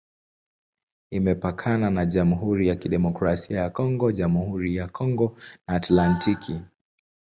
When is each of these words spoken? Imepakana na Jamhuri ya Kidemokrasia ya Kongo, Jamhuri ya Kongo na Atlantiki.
Imepakana 1.11 1.89
na 1.89 2.05
Jamhuri 2.05 2.67
ya 2.67 2.75
Kidemokrasia 2.75 3.59
ya 3.59 3.69
Kongo, 3.69 4.11
Jamhuri 4.11 4.75
ya 4.75 4.87
Kongo 4.87 5.35
na 5.67 5.75
Atlantiki. 5.75 6.61